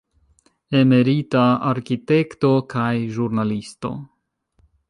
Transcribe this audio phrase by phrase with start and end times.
[0.79, 1.43] Emerita
[1.73, 3.97] arkitekto kaj ĵurnalisto.